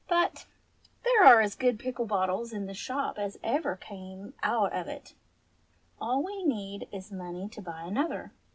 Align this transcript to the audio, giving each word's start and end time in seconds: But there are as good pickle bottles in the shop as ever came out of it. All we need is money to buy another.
But 0.09 0.47
there 1.03 1.23
are 1.25 1.41
as 1.41 1.53
good 1.53 1.77
pickle 1.77 2.07
bottles 2.07 2.53
in 2.53 2.65
the 2.65 2.73
shop 2.73 3.19
as 3.19 3.37
ever 3.43 3.75
came 3.75 4.33
out 4.41 4.73
of 4.73 4.87
it. 4.87 5.13
All 5.99 6.23
we 6.23 6.43
need 6.43 6.87
is 6.91 7.11
money 7.11 7.47
to 7.49 7.61
buy 7.61 7.83
another. 7.83 8.31